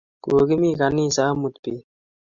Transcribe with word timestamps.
Kokimi 0.23 0.69
ganisa 0.79 1.21
amut 1.31 1.55
peet 1.63 1.85